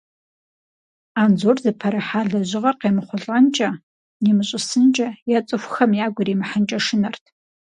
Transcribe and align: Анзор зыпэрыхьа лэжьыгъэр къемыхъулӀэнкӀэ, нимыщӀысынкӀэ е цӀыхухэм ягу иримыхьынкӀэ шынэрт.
Анзор 1.21 1.57
зыпэрыхьа 1.63 2.21
лэжьыгъэр 2.31 2.75
къемыхъулӀэнкӀэ, 2.79 3.69
нимыщӀысынкӀэ 4.23 5.09
е 5.37 5.39
цӀыхухэм 5.47 5.91
ягу 6.05 6.21
иримыхьынкӀэ 6.21 6.79
шынэрт. 6.85 7.23